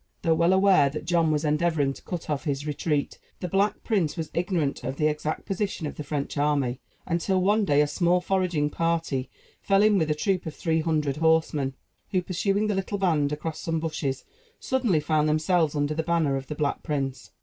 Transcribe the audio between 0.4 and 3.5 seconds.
aware that John was endeavoring to cut off his retreat, the